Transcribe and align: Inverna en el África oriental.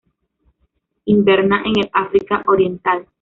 Inverna 1.05 1.61
en 1.63 1.77
el 1.81 1.89
África 1.93 2.41
oriental. 2.47 3.05